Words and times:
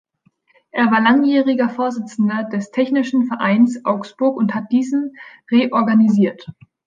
Er 0.71 0.89
war 0.89 0.99
langjähriger 0.99 1.69
Vorsitzender 1.69 2.45
des 2.45 2.71
Technischen 2.71 3.25
Vereins 3.27 3.85
Augsburg 3.85 4.35
und 4.35 4.55
hat 4.55 4.71
diesen 4.71 5.13
reorganisiert. 5.51 6.49